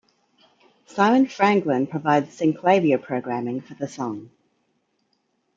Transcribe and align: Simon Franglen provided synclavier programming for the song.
Simon 0.87 1.27
Franglen 1.27 1.87
provided 1.87 2.29
synclavier 2.31 2.99
programming 2.99 3.61
for 3.61 3.75
the 3.75 3.87
song. 3.87 4.31